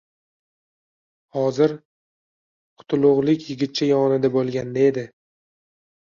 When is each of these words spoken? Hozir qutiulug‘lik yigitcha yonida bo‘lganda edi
Hozir 1.37 1.73
qutiulug‘lik 2.81 3.45
yigitcha 3.51 3.91
yonida 3.93 4.33
bo‘lganda 4.39 4.89
edi 4.95 5.07